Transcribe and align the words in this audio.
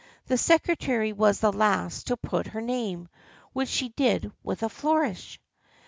The 0.25 0.35
secretary 0.35 1.13
was 1.13 1.39
the 1.41 1.53
last 1.53 2.07
to 2.07 2.17
put 2.17 2.47
her 2.47 2.59
name, 2.61 3.07
which 3.53 3.69
she 3.69 3.89
did 3.89 4.31
with 4.43 4.63
a 4.63 4.67
flourish. 4.69 5.39